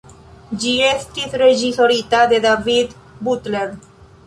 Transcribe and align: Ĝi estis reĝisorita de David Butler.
Ĝi 0.61 0.71
estis 0.85 1.35
reĝisorita 1.41 2.23
de 2.33 2.41
David 2.49 2.99
Butler. 3.29 3.79